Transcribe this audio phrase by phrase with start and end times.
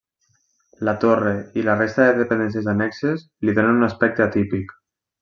[0.87, 4.75] La torre i la resta de dependències annexes li donen un aspecte atípic.